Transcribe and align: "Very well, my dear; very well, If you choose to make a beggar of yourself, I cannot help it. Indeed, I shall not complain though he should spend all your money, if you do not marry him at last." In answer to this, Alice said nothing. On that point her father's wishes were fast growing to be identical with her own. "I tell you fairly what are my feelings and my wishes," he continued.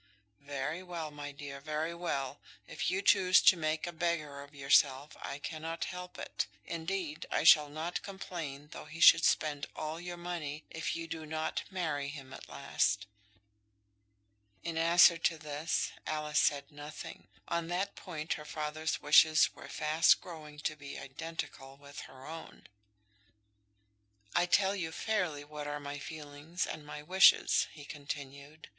"Very 0.47 0.81
well, 0.81 1.11
my 1.11 1.31
dear; 1.31 1.59
very 1.61 1.93
well, 1.93 2.39
If 2.65 2.89
you 2.89 3.03
choose 3.03 3.39
to 3.43 3.55
make 3.55 3.85
a 3.85 3.91
beggar 3.91 4.41
of 4.41 4.55
yourself, 4.55 5.15
I 5.21 5.37
cannot 5.37 5.83
help 5.83 6.17
it. 6.17 6.47
Indeed, 6.65 7.27
I 7.29 7.43
shall 7.43 7.69
not 7.69 8.01
complain 8.01 8.69
though 8.71 8.85
he 8.85 8.99
should 8.99 9.23
spend 9.23 9.67
all 9.75 10.01
your 10.01 10.17
money, 10.17 10.63
if 10.71 10.95
you 10.95 11.07
do 11.07 11.27
not 11.27 11.61
marry 11.69 12.07
him 12.07 12.33
at 12.33 12.49
last." 12.49 13.05
In 14.63 14.75
answer 14.75 15.19
to 15.19 15.37
this, 15.37 15.91
Alice 16.07 16.39
said 16.41 16.71
nothing. 16.71 17.27
On 17.47 17.67
that 17.67 17.95
point 17.95 18.33
her 18.33 18.43
father's 18.43 19.03
wishes 19.03 19.53
were 19.53 19.69
fast 19.69 20.19
growing 20.19 20.57
to 20.61 20.75
be 20.75 20.97
identical 20.97 21.77
with 21.77 21.99
her 22.09 22.25
own. 22.25 22.65
"I 24.35 24.47
tell 24.47 24.75
you 24.75 24.91
fairly 24.91 25.43
what 25.43 25.67
are 25.67 25.79
my 25.79 25.99
feelings 25.99 26.65
and 26.65 26.83
my 26.83 27.03
wishes," 27.03 27.67
he 27.71 27.85
continued. 27.85 28.67